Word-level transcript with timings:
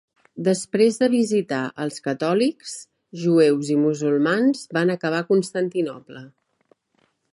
Després 0.45 0.95
de 1.01 1.09
visitar 1.15 1.59
els 1.83 2.01
catòlics, 2.07 2.73
jueus 3.25 3.69
i 3.75 3.77
musulmans, 3.83 4.65
van 4.79 4.95
acabar 4.95 5.21
a 5.25 5.27
Constantinoble. 5.33 6.25